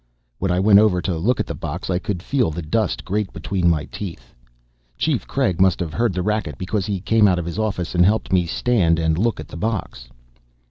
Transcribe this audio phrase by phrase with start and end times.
[0.39, 3.31] When I went over to look at the box I could feel the dust grate
[3.31, 4.33] between my teeth.
[4.97, 8.03] Chief Craig must have heard the racket because he came out of his office and
[8.03, 10.09] helped me stand and look at the box.